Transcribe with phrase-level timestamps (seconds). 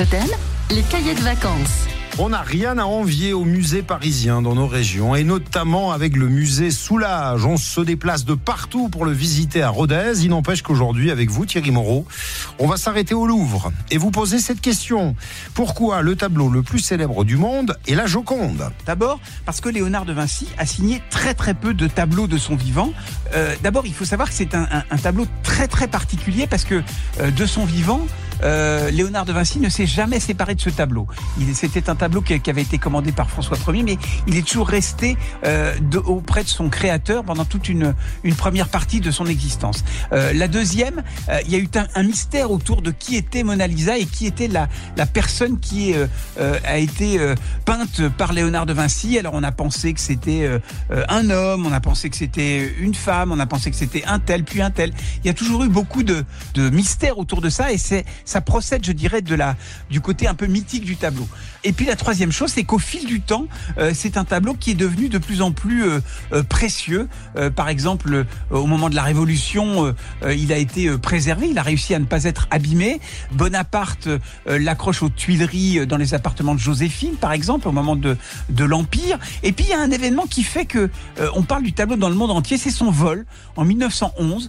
[0.00, 0.24] Totem,
[0.70, 1.86] les cahiers de vacances.
[2.18, 6.26] On n'a rien à envier aux musées parisiens dans nos régions et notamment avec le
[6.26, 7.44] musée Soulage.
[7.44, 10.22] On se déplace de partout pour le visiter à Rodez.
[10.22, 12.06] Il n'empêche qu'aujourd'hui, avec vous, Thierry Moreau,
[12.58, 15.14] on va s'arrêter au Louvre et vous poser cette question.
[15.52, 18.70] Pourquoi le tableau le plus célèbre du monde est la Joconde?
[18.86, 22.56] D'abord, parce que Léonard de Vinci a signé très très peu de tableaux de son
[22.56, 22.94] vivant.
[23.34, 26.64] Euh, D'abord, il faut savoir que c'est un, un, un, tableau très très particulier parce
[26.64, 26.82] que
[27.20, 28.00] euh, de son vivant,
[28.42, 31.06] euh, Léonard de Vinci ne s'est jamais séparé de ce tableau.
[31.54, 34.68] C'était un tableau qui, qui, avait été commandé par François Ier, mais il est toujours
[34.68, 39.26] resté euh, de, auprès de son créateur pendant toute une, une première partie de son
[39.26, 39.84] existence.
[40.12, 43.42] Euh, la deuxième, euh, il y a eu un, un, mystère autour de qui était
[43.42, 47.18] Mona Lisa et qui était la, la personne qui euh, a été
[47.64, 49.18] peinte par Léonard de Vinci.
[49.18, 50.48] Alors on a pensé que c'était
[51.08, 54.18] un homme, on a pensé que c'était une femme, on a pensé que c'était un
[54.18, 54.92] tel, puis un tel.
[55.22, 58.40] Il y a toujours eu beaucoup de, de mystères autour de ça et c'est ça
[58.40, 59.56] procède, je dirais, de la,
[59.90, 61.26] du côté un peu mythique du tableau.
[61.64, 64.70] Et puis la troisième chose, c'est qu'au fil du temps, euh, c'est un tableau qui
[64.70, 66.00] est devenu de plus en plus euh,
[66.32, 67.08] euh, précieux.
[67.56, 69.94] par exemple, au moment de la Révolution,
[70.28, 73.00] il a été préservé, il a réussi à ne pas être abîmé.
[73.32, 74.08] Bonaparte
[74.46, 78.16] l'accroche aux Tuileries dans les appartements de Joséphine, par exemple, au moment de,
[78.48, 79.18] de l'Empire.
[79.42, 80.90] Et puis il y a un événement qui fait que
[81.34, 83.24] on parle du tableau dans le monde entier, c'est son vol
[83.56, 84.48] en 1911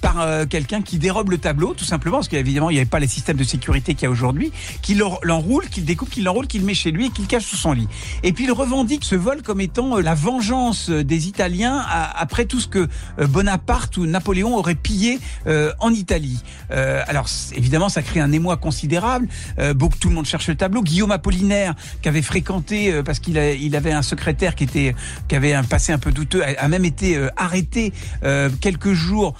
[0.00, 3.06] par quelqu'un qui dérobe le tableau, tout simplement, parce qu'évidemment il n'y avait pas les
[3.14, 6.74] système de sécurité qu'il y a aujourd'hui, qu'il l'enroule, qu'il découpe, qu'il l'enroule, qu'il met
[6.74, 7.88] chez lui et qu'il cache sous son lit.
[8.22, 12.68] Et puis il revendique ce vol comme étant la vengeance des Italiens après tout ce
[12.68, 15.18] que Bonaparte ou Napoléon auraient pillé
[15.80, 16.42] en Italie.
[16.70, 19.28] alors évidemment, ça crée un émoi considérable.
[19.74, 20.82] beaucoup, tout le monde cherche le tableau.
[20.82, 24.94] Guillaume Apollinaire, qui avait fréquenté parce qu'il il avait un secrétaire qui était
[25.28, 27.92] qui avait un passé un peu douteux, a, même été arrêté
[28.60, 29.34] quelques jours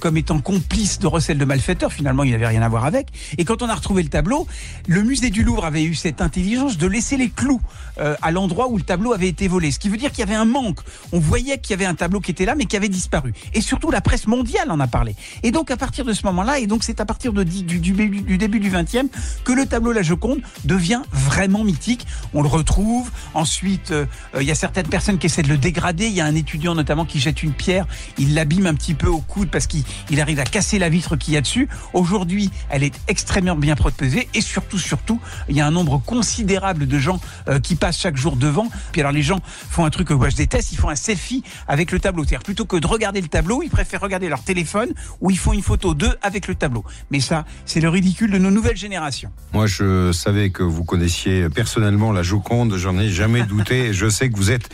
[0.00, 1.92] comme étant complice de recel de malfaiteurs.
[1.92, 3.08] Finalement, il n'avait rien à voir avec.
[3.38, 4.46] Et quand on a retrouvé le tableau,
[4.86, 7.60] le musée du Louvre avait eu cette intelligence de laisser les clous
[7.98, 9.70] euh, à l'endroit où le tableau avait été volé.
[9.70, 10.80] Ce qui veut dire qu'il y avait un manque.
[11.12, 13.32] On voyait qu'il y avait un tableau qui était là, mais qui avait disparu.
[13.54, 15.14] Et surtout, la presse mondiale en a parlé.
[15.42, 18.70] Et donc, à partir de ce moment-là, et donc c'est à partir du, début du
[18.70, 19.08] 20e,
[19.44, 22.06] que le tableau La Joconde devient vraiment mythique.
[22.34, 23.10] On le retrouve.
[23.34, 24.06] Ensuite, euh,
[24.40, 26.06] il y a certaines personnes qui essaient de le dégrader.
[26.06, 27.86] Il y a un étudiant notamment qui jette une pierre.
[28.18, 29.84] Il l'abîme un petit peu au coude parce qu'il
[30.20, 31.68] arrive à casser la vitre qu'il y a dessus.
[31.92, 36.86] Aujourd'hui, elle est extrêmement bien protégée et surtout, surtout, il y a un nombre considérable
[36.86, 38.68] de gens euh, qui passent chaque jour devant.
[38.92, 41.42] Puis alors les gens font un truc que moi je déteste, ils font un selfie
[41.66, 42.22] avec le tableau.
[42.22, 44.90] C'est-à-dire plutôt que de regarder le tableau, ils préfèrent regarder leur téléphone
[45.20, 46.84] ou ils font une photo d'eux avec le tableau.
[47.10, 49.30] Mais ça, c'est le ridicule de nos nouvelles générations.
[49.52, 53.92] Moi, je savais que vous connaissiez personnellement la Joconde, j'en ai jamais douté.
[53.92, 54.70] je sais que vous êtes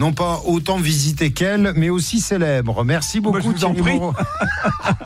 [0.00, 2.84] non pas autant visité qu'elle, mais aussi célèbre.
[2.84, 4.00] Merci beaucoup, bah, je vous en prie.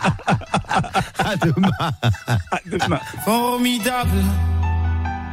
[1.36, 1.70] demain.
[2.50, 3.00] À demain.
[3.24, 4.10] Formidable.